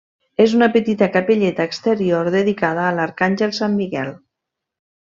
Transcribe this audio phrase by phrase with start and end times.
[0.45, 4.15] És una petita capelleta exterior dedicada a l'arcàngel Sant Miquel.